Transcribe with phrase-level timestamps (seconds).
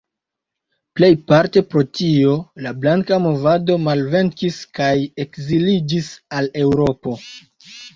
[0.99, 2.33] Plejparte pro tio
[2.67, 4.93] la Blanka movado malvenkis kaj
[5.29, 7.21] ekziliĝis al Eŭropo.